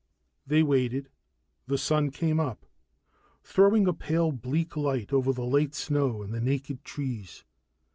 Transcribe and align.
They 0.47 0.63
waited. 0.63 1.11
The 1.67 1.77
sun 1.77 2.09
came 2.09 2.39
up, 2.39 2.65
throwing 3.43 3.87
a 3.87 3.93
pale 3.93 4.31
bleak 4.31 4.75
light 4.75 5.13
over 5.13 5.31
the 5.31 5.45
late 5.45 5.75
snow 5.75 6.23
and 6.23 6.33
the 6.33 6.41
naked 6.41 6.83
trees. 6.83 7.43